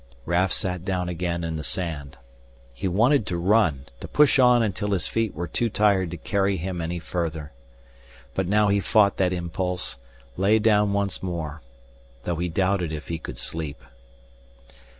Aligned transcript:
Raf 0.25 0.51
sat 0.51 0.83
down 0.83 1.09
again 1.09 1.43
in 1.43 1.57
the 1.57 1.63
sand. 1.63 2.17
He 2.73 2.87
wanted 2.87 3.27
to 3.27 3.37
run, 3.37 3.85
to 3.99 4.07
push 4.07 4.39
on 4.39 4.63
until 4.63 4.93
his 4.93 5.05
feet 5.05 5.35
were 5.35 5.47
too 5.47 5.69
tired 5.69 6.09
to 6.09 6.17
carry 6.17 6.57
him 6.57 6.81
any 6.81 6.97
farther. 6.97 7.51
But 8.33 8.47
now 8.47 8.69
he 8.69 8.79
fought 8.79 9.17
that 9.17 9.31
impulse, 9.31 9.99
lay 10.37 10.57
down 10.57 10.91
once 10.91 11.21
more. 11.21 11.61
Though 12.23 12.37
he 12.37 12.49
doubted 12.49 12.91
if 12.91 13.09
he 13.09 13.19
could 13.19 13.37
sleep. 13.37 13.77